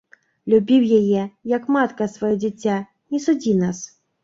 [0.53, 1.21] Любіў яе,
[1.51, 2.81] як матка сваё дзіця,
[3.13, 3.87] не судзі нас.